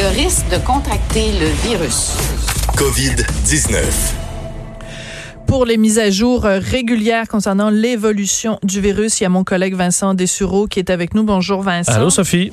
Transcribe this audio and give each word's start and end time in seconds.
le 0.00 0.08
risque 0.08 0.48
de 0.48 0.56
contracter 0.58 1.32
le 1.32 1.46
virus. 1.68 2.12
COVID-19 2.76 4.19
pour 5.50 5.64
les 5.64 5.78
mises 5.78 5.98
à 5.98 6.10
jour 6.10 6.46
euh, 6.46 6.60
régulières 6.60 7.26
concernant 7.26 7.70
l'évolution 7.70 8.60
du 8.62 8.80
virus. 8.80 9.18
Il 9.18 9.24
y 9.24 9.26
a 9.26 9.28
mon 9.28 9.42
collègue 9.42 9.74
Vincent 9.74 10.14
Dessureau 10.14 10.68
qui 10.68 10.78
est 10.78 10.90
avec 10.90 11.12
nous. 11.12 11.24
Bonjour 11.24 11.62
Vincent. 11.62 11.90
Allô 11.90 12.08
Sophie. 12.08 12.52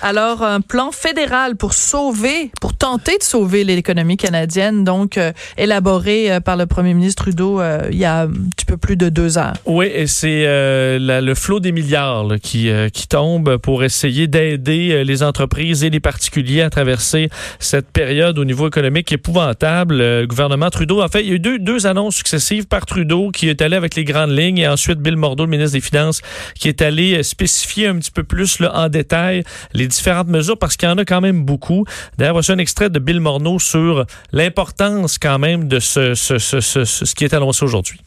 Alors, 0.00 0.42
un 0.42 0.60
plan 0.60 0.92
fédéral 0.92 1.56
pour 1.56 1.72
sauver, 1.72 2.52
pour 2.60 2.76
tenter 2.76 3.18
de 3.18 3.22
sauver 3.24 3.64
l'économie 3.64 4.16
canadienne, 4.16 4.84
donc 4.84 5.18
euh, 5.18 5.32
élaboré 5.56 6.30
euh, 6.30 6.38
par 6.38 6.56
le 6.56 6.66
premier 6.66 6.94
ministre 6.94 7.24
Trudeau 7.24 7.60
il 7.90 7.96
y 7.96 8.04
a 8.04 8.22
un 8.22 8.28
petit 8.28 8.66
peu 8.66 8.76
plus 8.76 8.96
de 8.96 9.08
deux 9.08 9.38
heures. 9.38 9.54
Oui, 9.64 9.90
et 9.92 10.06
c'est 10.06 10.44
le 10.46 11.34
flot 11.34 11.60
des 11.60 11.72
milliards 11.72 12.26
qui, 12.42 12.70
qui 12.92 13.08
tombe 13.08 13.56
pour 13.56 13.82
essayer 13.82 14.26
d'aider 14.26 15.02
les 15.02 15.22
entreprises 15.22 15.82
et 15.82 15.88
les 15.88 15.98
particuliers 15.98 16.60
à 16.60 16.68
traverser 16.68 17.30
cette 17.58 17.90
période 17.90 18.38
au 18.38 18.44
niveau 18.44 18.68
économique 18.68 19.10
épouvantable. 19.12 19.96
Le 19.96 20.26
gouvernement 20.26 20.68
Trudeau, 20.68 21.00
en 21.00 21.08
fait, 21.08 21.22
il 21.22 21.28
y 21.28 21.32
a 21.32 21.34
eu 21.34 21.38
deux, 21.38 21.58
deux 21.58 21.86
annonces 21.86 22.16
successives 22.16 22.35
par 22.68 22.86
Trudeau 22.86 23.30
qui 23.30 23.48
est 23.48 23.62
allé 23.62 23.76
avec 23.76 23.94
les 23.94 24.04
grandes 24.04 24.30
lignes 24.30 24.58
et 24.58 24.68
ensuite 24.68 24.98
Bill 24.98 25.16
Mordeau, 25.16 25.44
le 25.44 25.50
ministre 25.50 25.72
des 25.72 25.80
Finances, 25.80 26.22
qui 26.54 26.68
est 26.68 26.82
allé 26.82 27.18
euh, 27.18 27.22
spécifier 27.22 27.88
un 27.88 27.96
petit 27.96 28.10
peu 28.10 28.24
plus 28.24 28.60
là, 28.60 28.72
en 28.74 28.88
détail 28.88 29.42
les 29.72 29.86
différentes 29.86 30.28
mesures 30.28 30.58
parce 30.58 30.76
qu'il 30.76 30.88
y 30.88 30.92
en 30.92 30.98
a 30.98 31.04
quand 31.04 31.20
même 31.20 31.44
beaucoup. 31.44 31.84
D'ailleurs, 32.18 32.34
voici 32.34 32.52
un 32.52 32.58
extrait 32.58 32.90
de 32.90 32.98
Bill 32.98 33.20
Morneau 33.20 33.58
sur 33.58 34.04
l'importance 34.32 35.18
quand 35.18 35.38
même 35.38 35.68
de 35.68 35.78
ce, 35.80 36.14
ce, 36.14 36.38
ce, 36.38 36.60
ce 36.60 37.14
qui 37.14 37.24
est 37.24 37.34
annoncé 37.34 37.64
aujourd'hui. 37.64 38.00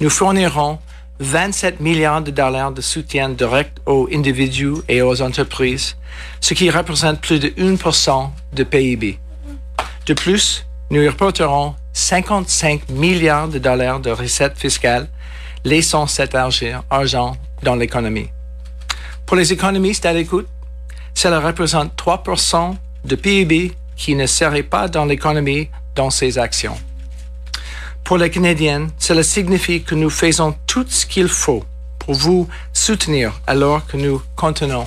Nous 0.00 0.10
fournirons 0.10 0.78
27 1.20 1.80
milliards 1.80 2.22
de 2.22 2.30
dollars 2.30 2.72
de 2.72 2.80
soutien 2.80 3.28
direct 3.28 3.78
aux 3.86 4.08
individus 4.12 4.74
et 4.88 5.02
aux 5.02 5.22
entreprises, 5.22 5.96
ce 6.40 6.54
qui 6.54 6.70
représente 6.70 7.20
plus 7.20 7.38
de 7.38 7.48
1% 7.48 8.30
de 8.52 8.64
PIB. 8.64 9.18
De 10.06 10.14
plus, 10.14 10.66
nous 10.90 11.04
reporterons 11.06 11.76
55 11.94 12.88
milliards 12.90 13.48
de 13.48 13.58
dollars 13.58 14.00
de 14.00 14.10
recettes 14.10 14.58
fiscales, 14.58 15.08
laissant 15.64 16.06
cet 16.06 16.34
argent 16.34 17.36
dans 17.62 17.76
l'économie. 17.76 18.28
Pour 19.24 19.36
les 19.36 19.52
économistes 19.52 20.04
à 20.04 20.12
l'écoute, 20.12 20.48
cela 21.14 21.40
représente 21.40 21.96
3 21.96 22.22
de 23.04 23.14
PIB 23.14 23.72
qui 23.96 24.16
ne 24.16 24.26
serait 24.26 24.64
pas 24.64 24.88
dans 24.88 25.04
l'économie 25.04 25.70
dans 25.94 26.10
ces 26.10 26.36
actions. 26.36 26.76
Pour 28.02 28.18
les 28.18 28.28
Canadiens, 28.28 28.88
cela 28.98 29.22
signifie 29.22 29.82
que 29.82 29.94
nous 29.94 30.10
faisons 30.10 30.54
tout 30.66 30.84
ce 30.88 31.06
qu'il 31.06 31.28
faut 31.28 31.64
pour 32.00 32.14
vous 32.14 32.48
soutenir 32.72 33.40
alors 33.46 33.86
que 33.86 33.96
nous 33.96 34.20
contenons 34.36 34.86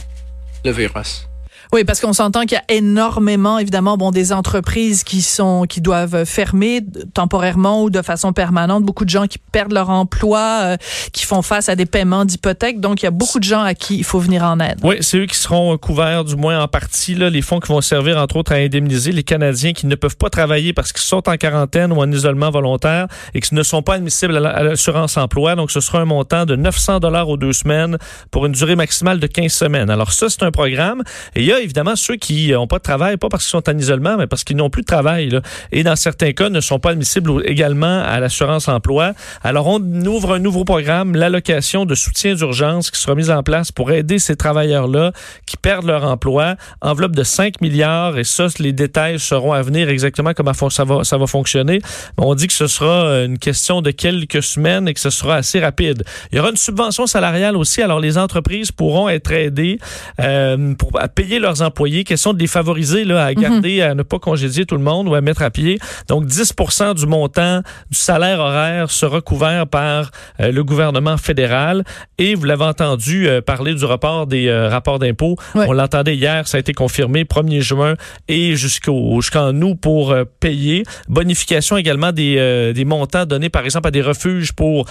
le 0.64 0.72
virus. 0.72 1.28
Oui, 1.74 1.84
parce 1.84 2.00
qu'on 2.00 2.14
s'entend 2.14 2.42
qu'il 2.42 2.54
y 2.54 2.74
a 2.74 2.76
énormément, 2.76 3.60
évidemment, 3.60 3.98
bon, 3.98 4.12
des 4.12 4.32
entreprises 4.32 5.04
qui 5.04 5.22
sont, 5.22 5.66
qui 5.68 5.82
doivent 5.82 6.26
fermer 6.26 6.82
temporairement 7.14 7.84
ou 7.84 7.90
de 7.90 8.02
façon 8.02 8.34
permanente. 8.34 8.84
Beaucoup 8.84 9.06
de 9.06 9.10
gens 9.10 9.28
qui 9.28 9.38
perdent 9.38 9.74
leur 9.74 9.90
emploi, 9.90 10.60
euh, 10.64 10.78
qui 11.12 11.26
font 11.26 11.42
face 11.42 11.70
à 11.70 11.76
des 11.76 11.86
paiements 11.86 12.26
d'hypothèques. 12.26 12.80
Donc, 12.80 13.02
il 13.02 13.06
y 13.06 13.08
a 13.08 13.12
beaucoup 13.12 13.40
de 13.40 13.44
gens 13.44 13.62
à 13.62 13.74
qui 13.74 13.98
il 13.98 14.04
faut 14.04 14.20
venir 14.20 14.44
en 14.44 14.60
aide. 14.60 14.80
Oui, 14.84 14.98
c'est 15.02 15.18
eux 15.18 15.26
qui 15.26 15.38
seront 15.38 15.78
couverts, 15.78 16.24
du 16.24 16.36
moins 16.36 16.62
en 16.62 16.68
partie, 16.68 17.16
là, 17.16 17.30
les 17.30 17.42
fonds 17.42 17.60
qui 17.60 17.70
vont 17.70 17.82
servir, 17.82 18.18
entre 18.18 18.38
autres, 18.38 18.54
à 18.54 18.56
indemniser 18.56 19.12
les 19.12 19.24
Canadiens 19.24 19.74
qui 19.74 19.88
ne 19.88 19.96
peuvent 19.96 20.18
pas 20.18 20.30
travailler 20.30 20.74
parce 20.74 20.94
qu'ils 20.94 21.02
sont 21.02 21.28
en 21.28 21.36
quarantaine 21.36 21.92
ou 21.92 22.00
en 22.00 22.12
isolement 22.12 22.50
volontaire 22.50 23.08
et 23.34 23.42
qui 23.42 23.56
ne 23.56 23.64
sont 23.64 23.82
pas 23.82 23.96
admissibles 23.96 24.38
à 24.38 24.64
l'assurance 24.64 25.18
emploi. 25.18 25.56
Donc, 25.56 25.72
ce 25.72 25.80
sera 25.80 26.00
un 26.00 26.06
montant 26.06 26.46
de 26.46 26.56
900 26.56 27.00
dollars 27.00 27.30
aux 27.30 27.38
deux 27.38 27.54
semaines 27.54 27.98
pour 28.32 28.46
une 28.46 28.54
durée 28.54 28.76
maximale 28.76 29.20
de 29.20 29.28
15 29.28 29.52
semaines. 29.52 29.90
Alors, 29.90 30.12
ça, 30.12 30.30
c'est 30.30 30.44
un 30.44 30.52
programme. 30.52 31.04
Il 31.36 31.44
y 31.44 31.52
a 31.52 31.57
évidemment 31.62 31.96
ceux 31.96 32.16
qui 32.16 32.52
n'ont 32.52 32.68
pas 32.68 32.78
de 32.78 32.84
travail, 32.84 33.18
pas 33.18 33.30
parce 33.30 33.44
qu'ils 33.44 33.52
sont 33.52 33.70
en 33.70 33.78
isolement, 33.78 34.18
mais 34.18 34.28
parce 34.28 34.44
qu'ils 34.44 34.58
n'ont 34.58 34.70
plus 34.70 34.82
de 34.82 34.88
travail. 34.88 35.30
Et 35.72 35.84
dans 35.84 35.96
certains 35.96 36.32
cas, 36.32 36.50
ne 36.50 36.62
sont 36.62 36.80
pas 36.80 36.92
admissibles 36.92 37.42
également 37.46 38.04
à 38.04 38.20
l'assurance 38.20 38.68
emploi. 38.68 39.14
Alors, 39.44 39.68
on 39.68 39.82
ouvre 40.06 40.34
un 40.34 40.40
nouveau 40.40 40.64
programme, 40.66 41.16
l'allocation 41.16 41.86
de 41.86 41.96
soutien 41.96 42.36
d'urgence 42.36 42.92
qui 42.92 43.00
sera 43.00 43.16
mise 43.16 43.32
en 43.32 43.44
place 43.44 43.72
pour 43.72 43.92
aider 43.92 44.20
ces 44.20 44.36
travailleurs-là 44.36 45.12
qui 45.46 45.58
perdent 45.58 45.86
leur 45.86 46.04
emploi. 46.04 46.56
Enveloppe 46.82 47.16
de 47.16 47.24
5 47.24 47.62
milliards 47.62 48.18
et 48.18 48.24
ça, 48.24 48.48
les 48.60 48.74
détails 48.74 49.20
seront 49.20 49.54
à 49.54 49.62
venir 49.62 49.90
exactement 49.90 50.34
comment 50.34 50.54
ça 50.54 50.84
va, 50.84 51.04
ça 51.04 51.18
va 51.18 51.28
fonctionner. 51.28 51.82
On 52.18 52.36
dit 52.36 52.48
que 52.48 52.54
ce 52.54 52.68
sera 52.68 53.24
une 53.24 53.38
question 53.38 53.82
de 53.82 53.92
quelques 53.92 54.44
semaines 54.44 54.88
et 54.88 54.94
que 54.94 55.00
ce 55.00 55.10
sera 55.10 55.36
assez 55.36 55.60
rapide. 55.60 56.04
Il 56.32 56.38
y 56.38 56.40
aura 56.40 56.50
une 56.50 56.58
subvention 56.58 57.08
salariale 57.08 57.56
aussi. 57.56 57.82
Alors, 57.82 58.00
les 58.00 58.18
entreprises 58.18 58.72
pourront 58.72 59.10
être 59.10 59.32
aidées 59.32 59.80
euh, 60.20 60.74
pour, 60.76 61.00
à 61.00 61.08
payer 61.08 61.40
leur 61.40 61.47
leurs 61.48 61.62
employés, 61.62 62.04
question 62.04 62.34
de 62.34 62.40
les 62.40 62.48
favoriser 62.48 63.06
là, 63.06 63.26
à 63.26 63.34
garder, 63.34 63.82
à 63.82 63.96
ne 63.96 64.04
pas 64.04 64.20
congédier 64.20 64.66
tout 64.66 64.76
le 64.76 64.84
monde 64.84 65.08
ou 65.08 65.16
à 65.16 65.22
mettre 65.22 65.42
à 65.42 65.50
pied. 65.50 65.80
Donc 66.10 66.26
10% 66.26 66.96
du 66.96 67.06
montant 67.06 67.62
du 67.90 67.98
salaire 67.98 68.40
horaire 68.40 68.92
sera 68.92 69.22
couvert 69.22 69.66
par 69.68 70.12
euh, 70.42 70.52
le 70.52 70.64
gouvernement 70.64 71.18
fédéral. 71.18 71.86
Et 72.18 72.36
vous 72.36 72.44
l'avez 72.44 72.66
entendu 72.66 73.28
euh, 73.28 73.42
parler 73.42 73.74
du 73.74 73.86
rapport 73.86 74.28
des 74.28 74.48
euh, 74.48 74.68
rapports 74.68 75.00
d'impôts. 75.00 75.38
On 75.56 75.72
l'entendait 75.72 76.16
hier, 76.16 76.48
ça 76.48 76.58
a 76.58 76.60
été 76.60 76.74
confirmé 76.74 77.24
1er 77.24 77.62
juin 77.62 77.94
et 78.28 78.56
jusqu'au 78.56 79.22
jusqu'en 79.22 79.54
août 79.62 79.78
pour 79.80 80.16
payer. 80.40 80.84
Bonification 81.08 81.78
également 81.78 82.12
des, 82.12 82.74
des 82.74 82.86
montants 82.86 83.26
donnés 83.26 83.50
par 83.50 83.64
exemple 83.64 83.88
à 83.88 83.92
des 83.92 84.02
refuges 84.02 84.52
pour 84.52 84.86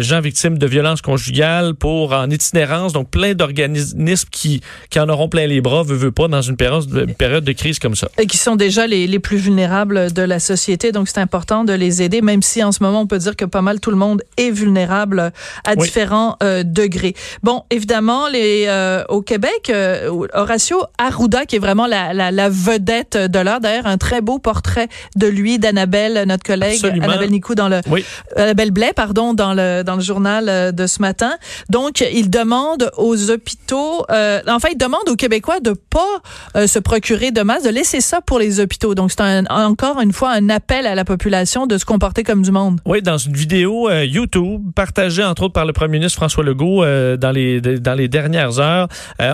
gens 0.00 0.20
victimes 0.20 0.58
de 0.58 0.66
violences 0.66 1.02
conjugales, 1.02 1.74
pour 1.74 2.12
en 2.12 2.28
itinérance, 2.30 2.92
donc 2.92 3.10
plein 3.10 3.34
d'organismes 3.34 4.28
qui, 4.30 4.60
qui 4.90 5.00
en 5.00 5.08
auront 5.08 5.28
plein 5.28 5.46
les 5.46 5.60
bras, 5.60 5.82
veut 5.82 6.01
pas 6.10 6.28
dans 6.28 6.42
une 6.42 6.56
période, 6.56 7.14
période 7.16 7.44
de 7.44 7.52
crise 7.52 7.78
comme 7.78 7.94
ça. 7.94 8.08
Et 8.18 8.26
qui 8.26 8.36
sont 8.36 8.56
déjà 8.56 8.86
les, 8.86 9.06
les 9.06 9.18
plus 9.18 9.36
vulnérables 9.36 10.12
de 10.12 10.22
la 10.22 10.40
société. 10.40 10.92
Donc, 10.92 11.08
c'est 11.08 11.20
important 11.20 11.64
de 11.64 11.72
les 11.72 12.02
aider, 12.02 12.22
même 12.22 12.42
si 12.42 12.62
en 12.64 12.72
ce 12.72 12.82
moment, 12.82 13.00
on 13.00 13.06
peut 13.06 13.18
dire 13.18 13.36
que 13.36 13.44
pas 13.44 13.62
mal 13.62 13.80
tout 13.80 13.90
le 13.90 13.96
monde 13.96 14.22
est 14.36 14.50
vulnérable 14.50 15.32
à 15.64 15.76
différents 15.76 16.36
euh, 16.42 16.62
degrés. 16.64 17.14
Bon, 17.42 17.64
évidemment, 17.70 18.28
les, 18.28 18.64
euh, 18.68 19.04
au 19.08 19.22
Québec, 19.22 19.70
euh, 19.70 20.10
Horacio 20.32 20.82
Arruda, 20.98 21.46
qui 21.46 21.56
est 21.56 21.58
vraiment 21.58 21.86
la, 21.86 22.12
la, 22.12 22.30
la 22.30 22.48
vedette 22.48 23.16
de 23.16 23.38
l'heure, 23.38 23.60
d'ailleurs, 23.60 23.86
un 23.86 23.98
très 23.98 24.20
beau 24.20 24.38
portrait 24.38 24.88
de 25.16 25.26
lui, 25.26 25.58
d'Annabelle, 25.58 26.24
notre 26.26 26.44
collègue, 26.44 26.84
Annabelle 26.84 27.30
Nicou, 27.30 27.54
dans 27.54 27.68
le, 27.68 27.80
oui. 27.90 28.04
Annabelle 28.36 28.70
Blais, 28.70 28.92
pardon, 28.94 29.34
dans 29.34 29.54
le, 29.54 29.82
dans 29.82 29.96
le 29.96 30.02
journal 30.02 30.74
de 30.74 30.86
ce 30.86 31.00
matin. 31.00 31.32
Donc, 31.68 32.00
il 32.00 32.30
demande 32.30 32.90
aux 32.96 33.30
hôpitaux, 33.30 34.04
en 34.08 34.58
fait, 34.58 34.72
il 34.72 34.78
demande 34.78 35.08
aux 35.08 35.16
Québécois 35.16 35.60
de 35.60 35.72
pas 35.92 36.22
euh, 36.56 36.66
se 36.66 36.78
procurer 36.78 37.30
de 37.30 37.42
masse, 37.42 37.62
de 37.64 37.68
laisser 37.68 38.00
ça 38.00 38.22
pour 38.22 38.38
les 38.38 38.60
hôpitaux. 38.60 38.94
Donc, 38.94 39.12
c'est 39.12 39.22
encore 39.50 40.00
une 40.00 40.12
fois 40.12 40.30
un 40.32 40.48
appel 40.48 40.86
à 40.86 40.94
la 40.94 41.04
population 41.04 41.66
de 41.66 41.76
se 41.76 41.84
comporter 41.84 42.24
comme 42.24 42.42
du 42.42 42.50
monde. 42.50 42.80
Oui, 42.86 43.02
dans 43.02 43.18
une 43.18 43.34
vidéo 43.34 43.90
euh, 43.90 44.04
YouTube 44.04 44.62
partagée 44.74 45.22
entre 45.22 45.42
autres 45.44 45.52
par 45.52 45.66
le 45.66 45.74
premier 45.74 45.98
ministre 45.98 46.16
François 46.16 46.42
Legault 46.44 46.82
euh, 46.82 47.16
dans 47.18 47.30
les 47.30 47.60
dans 47.60 47.94
les 47.94 48.08
dernières 48.08 48.58
heures, 48.58 48.88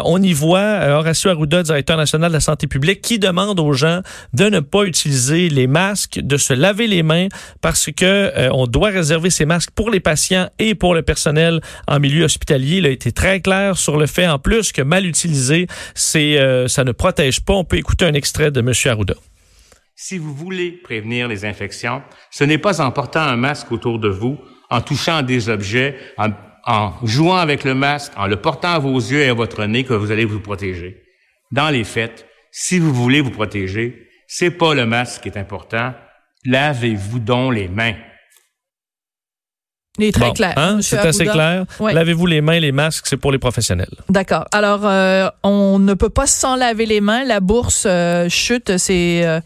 on 0.05 0.21
y 0.21 0.33
voit 0.33 0.99
Horacio 0.99 1.31
Arruda, 1.31 1.63
directeur 1.63 1.97
national 1.97 2.31
de 2.31 2.35
la 2.35 2.41
santé 2.41 2.67
publique, 2.67 3.01
qui 3.01 3.19
demande 3.19 3.61
aux 3.61 3.73
gens 3.73 4.01
de 4.33 4.47
ne 4.47 4.61
pas 4.61 4.85
utiliser 4.85 5.49
les 5.49 5.67
masques, 5.67 6.19
de 6.21 6.37
se 6.37 6.53
laver 6.53 6.89
les 6.89 7.03
mains 7.03 7.29
parce 7.61 7.91
que 7.97 8.51
on 8.53 8.67
doit 8.67 8.89
réserver 8.89 9.31
ces 9.31 9.45
masques 9.45 9.71
pour 9.71 9.91
les 9.91 10.01
patients 10.01 10.49
et 10.59 10.75
pour 10.75 10.95
le 10.95 11.03
personnel 11.03 11.61
en 11.87 12.01
milieu 12.01 12.25
hospitalier. 12.25 12.79
Il 12.79 12.87
a 12.87 12.91
été 12.91 13.13
très 13.13 13.41
clair 13.41 13.77
sur 13.77 13.97
le 13.97 14.07
fait 14.07 14.27
en 14.27 14.39
plus 14.39 14.73
que 14.73 14.83
mal 14.83 15.07
utilisé, 15.07 15.69
c'est 15.95 16.39
euh, 16.49 16.69
ça 16.69 16.85
ne 16.85 16.93
protège 16.93 17.41
pas. 17.41 17.55
On 17.55 17.65
peut 17.65 17.77
écouter 17.77 18.05
un 18.05 18.15
extrait 18.15 18.51
de 18.51 18.61
M. 18.61 18.73
Arruda. 18.87 19.15
Si 19.95 20.17
vous 20.17 20.33
voulez 20.33 20.71
prévenir 20.71 21.29
les 21.29 21.45
infections, 21.45 22.03
ce 22.31 22.45
n'est 22.45 22.59
pas 22.59 22.81
en 22.81 22.91
portant 22.93 23.21
un 23.21 23.37
masque 23.37 23.73
autour 23.73 23.99
de 23.99 24.09
vous, 24.09 24.39
en 24.71 24.81
touchant 24.81 25.23
des 25.23 25.49
objets, 25.49 25.97
en, 26.17 26.93
jouant 27.03 27.37
avec 27.37 27.65
le 27.65 27.75
masque, 27.75 28.13
en 28.17 28.27
le 28.27 28.37
portant 28.37 28.73
à 28.73 28.79
vos 28.79 28.97
yeux 28.97 29.23
et 29.23 29.29
à 29.29 29.35
votre 29.35 29.65
nez 29.65 29.85
que 29.85 29.95
vous 29.95 30.13
allez 30.13 30.25
vous 30.25 30.41
protéger. 30.41 31.03
Dans 31.51 31.71
les 31.71 31.85
faits, 31.85 32.27
si 32.53 32.79
vous 32.79 32.95
voulez 32.95 33.21
vous 33.21 33.31
protéger, 33.31 34.09
c'est 34.27 34.51
pas 34.51 34.75
le 34.75 34.87
masque 34.87 35.23
qui 35.23 35.29
est 35.29 35.39
important. 35.39 35.95
Lavez-vous 36.45 37.19
donc 37.19 37.55
les 37.55 37.69
mains. 37.69 37.95
Il 39.99 40.07
est 40.07 40.13
très 40.13 40.33
clair. 40.33 40.55
Hein? 40.57 40.79
C'est 40.81 40.99
assez 40.99 41.27
clair. 41.27 41.65
Lavez-vous 41.81 42.27
les 42.27 42.41
mains, 42.41 42.59
les 42.59 42.73
masques, 42.73 43.07
c'est 43.09 43.17
pour 43.17 43.33
les 43.33 43.39
professionnels. 43.39 43.89
D'accord. 44.09 44.47
Alors, 44.53 44.81
euh, 44.85 45.29
on 45.43 45.79
ne 45.79 45.95
peut 45.95 46.09
pas 46.09 46.27
s'en 46.27 46.57
laver 46.57 46.87
les 46.87 47.01
mains. 47.01 47.25
La 47.25 47.41
bourse 47.41 47.85
euh, 47.87 48.29
chute. 48.29 48.77
C'est... 48.79 49.27
Euh, 49.27 49.41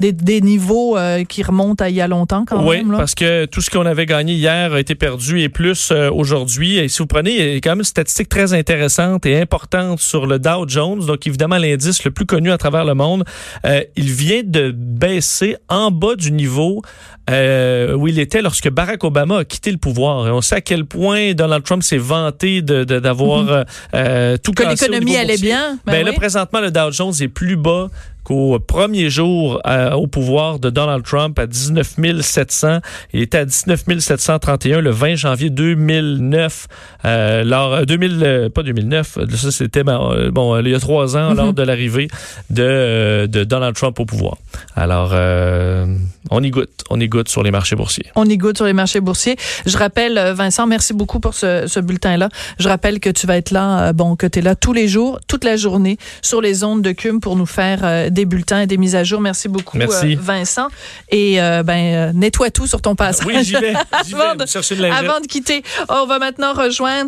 des, 0.00 0.12
des 0.12 0.40
niveaux 0.40 0.96
euh, 0.96 1.24
qui 1.24 1.42
remontent 1.42 1.84
à 1.84 1.88
il 1.88 1.96
y 1.96 2.00
a 2.00 2.08
longtemps 2.08 2.44
quand 2.46 2.64
oui, 2.66 2.78
même. 2.78 2.92
Là. 2.92 2.98
parce 2.98 3.14
que 3.14 3.46
tout 3.46 3.60
ce 3.60 3.70
qu'on 3.70 3.86
avait 3.86 4.06
gagné 4.06 4.34
hier 4.34 4.72
a 4.72 4.80
été 4.80 4.94
perdu 4.94 5.40
et 5.40 5.48
plus 5.48 5.90
euh, 5.90 6.10
aujourd'hui. 6.10 6.76
Et 6.78 6.88
si 6.88 6.98
vous 6.98 7.06
prenez, 7.06 7.30
il 7.32 7.54
y 7.54 7.56
a 7.56 7.60
quand 7.60 7.70
même 7.70 7.78
une 7.78 7.84
statistique 7.84 8.28
très 8.28 8.52
intéressante 8.54 9.26
et 9.26 9.40
importante 9.40 10.00
sur 10.00 10.26
le 10.26 10.38
Dow 10.38 10.68
Jones, 10.68 11.04
donc 11.06 11.26
évidemment 11.26 11.58
l'indice 11.58 12.04
le 12.04 12.10
plus 12.10 12.26
connu 12.26 12.50
à 12.52 12.58
travers 12.58 12.84
le 12.84 12.94
monde. 12.94 13.24
Euh, 13.66 13.82
il 13.96 14.10
vient 14.10 14.42
de 14.44 14.70
baisser 14.76 15.56
en 15.68 15.90
bas 15.90 16.14
du 16.16 16.30
niveau 16.32 16.82
euh, 17.30 17.94
où 17.94 18.08
il 18.08 18.18
était 18.18 18.40
lorsque 18.40 18.70
Barack 18.70 19.04
Obama 19.04 19.38
a 19.38 19.44
quitté 19.44 19.70
le 19.70 19.76
pouvoir. 19.76 20.26
Et 20.28 20.30
on 20.30 20.40
sait 20.40 20.56
à 20.56 20.60
quel 20.60 20.84
point 20.86 21.32
Donald 21.34 21.62
Trump 21.64 21.82
s'est 21.82 21.98
vanté 21.98 22.62
de, 22.62 22.84
de, 22.84 22.98
d'avoir 23.00 23.42
Mhm. 23.42 23.48
euh, 23.50 23.64
euh, 23.94 24.36
tout 24.42 24.52
que 24.52 24.62
l'économie 24.62 25.16
allait 25.16 25.34
boursier. 25.34 25.48
bien. 25.48 25.78
Ben 25.84 25.92
Ben 25.92 26.04
là, 26.06 26.10
oui. 26.12 26.16
présentement, 26.16 26.60
le 26.60 26.70
Dow 26.70 26.90
Jones 26.92 27.12
est 27.20 27.28
plus 27.28 27.56
bas 27.56 27.88
qu'au 28.28 28.58
premier 28.58 29.08
jour 29.08 29.58
euh, 29.66 29.92
au 29.92 30.06
pouvoir 30.06 30.58
de 30.58 30.68
Donald 30.68 31.02
Trump 31.02 31.38
à 31.38 31.46
19 31.46 31.96
700. 32.20 32.80
Il 33.14 33.22
était 33.22 33.38
à 33.38 33.44
19 33.46 33.84
731 34.00 34.82
le 34.82 34.90
20 34.90 35.14
janvier 35.14 35.48
2009. 35.48 36.66
Euh, 37.06 37.42
lors, 37.42 37.72
euh, 37.72 37.84
2000, 37.84 38.20
euh, 38.22 38.48
pas 38.50 38.62
2009, 38.62 39.18
ça 39.34 39.50
c'était 39.50 39.82
ben, 39.82 39.98
euh, 40.12 40.30
bon, 40.30 40.54
euh, 40.54 40.60
il 40.62 40.68
y 40.68 40.74
a 40.74 40.78
trois 40.78 41.16
ans 41.16 41.30
Mhm. 41.30 41.36
lors 41.36 41.52
de 41.54 41.62
l'arrivée 41.62 42.08
de, 42.50 42.62
euh, 42.62 43.26
de 43.26 43.44
Donald 43.44 43.74
Trump 43.74 43.98
au 43.98 44.04
pouvoir. 44.04 44.36
Alors, 44.76 45.10
euh, 45.14 45.86
on 46.30 46.42
y 46.42 46.50
goûte. 46.50 46.70
On 46.90 46.98
y 47.00 47.08
goûte 47.08 47.28
sur 47.28 47.42
les 47.42 47.50
marchés 47.50 47.76
boursiers. 47.76 48.06
On 48.16 48.24
y 48.24 48.36
goûte 48.36 48.56
sur 48.56 48.66
les 48.66 48.72
marchés 48.72 49.00
boursiers. 49.00 49.36
Je 49.66 49.76
rappelle, 49.76 50.18
euh, 50.18 50.34
Vincent, 50.34 50.66
merci 50.66 50.92
beaucoup 50.94 51.20
pour 51.20 51.34
ce, 51.34 51.66
ce 51.66 51.80
bulletin-là. 51.80 52.28
Je 52.58 52.68
rappelle 52.68 53.00
que 53.00 53.10
tu 53.10 53.26
vas 53.26 53.36
être 53.36 53.50
là, 53.50 53.88
euh, 53.88 53.92
bon, 53.92 54.16
que 54.16 54.26
tu 54.26 54.38
es 54.38 54.42
là 54.42 54.54
tous 54.54 54.72
les 54.72 54.88
jours, 54.88 55.20
toute 55.28 55.44
la 55.44 55.56
journée, 55.56 55.98
sur 56.22 56.40
les 56.40 56.64
ondes 56.64 56.82
de 56.82 56.92
CUM 56.92 57.20
pour 57.20 57.36
nous 57.36 57.46
faire 57.46 57.80
euh, 57.82 58.10
des 58.10 58.24
bulletins 58.24 58.60
et 58.60 58.66
des 58.66 58.76
mises 58.76 58.96
à 58.96 59.04
jour. 59.04 59.20
Merci 59.20 59.48
beaucoup, 59.48 59.76
Merci. 59.78 60.14
euh, 60.14 60.20
Vincent. 60.20 60.68
Et 61.10 61.40
euh, 61.40 61.62
ben, 61.62 62.12
nettoie 62.14 62.50
tout 62.50 62.66
sur 62.66 62.80
ton 62.82 62.94
passage. 62.94 63.26
Oui, 63.26 63.42
j'y 63.44 63.54
vais. 63.54 63.74
Avant 63.92 64.34
vais. 64.36 64.44
de-. 64.44 64.84
Avant 64.92 65.20
de 65.20 65.26
quitter, 65.26 65.62
on 65.88 66.06
va 66.06 66.18
maintenant 66.18 66.52
rejoindre 66.52 67.06